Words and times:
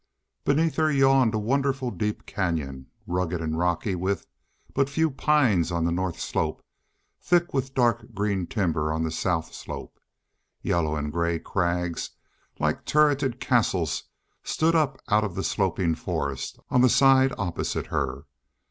Beneath 0.45 0.77
her 0.77 0.91
yawned 0.91 1.35
a 1.35 1.37
wonderful 1.37 1.91
deep 1.91 2.25
canyon, 2.25 2.87
rugged 3.05 3.39
and 3.39 3.55
rocky 3.59 3.93
with 3.93 4.25
but 4.73 4.89
few 4.89 5.11
pines 5.11 5.71
on 5.71 5.85
the 5.85 5.91
north 5.91 6.19
slope, 6.19 6.63
thick 7.21 7.53
with 7.53 7.75
dark 7.75 8.11
green 8.15 8.47
timber 8.47 8.91
on 8.91 9.03
the 9.03 9.11
south 9.11 9.53
slope. 9.53 9.99
Yellow 10.63 10.95
and 10.95 11.11
gray 11.11 11.37
crags, 11.37 12.09
like 12.57 12.83
turreted 12.83 13.39
castles, 13.39 14.05
stood 14.41 14.73
up 14.73 14.97
out 15.09 15.23
of 15.23 15.35
the 15.35 15.43
sloping 15.43 15.93
forest 15.93 16.57
on 16.71 16.81
the 16.81 16.89
side 16.89 17.31
opposite 17.37 17.85
her. 17.85 18.25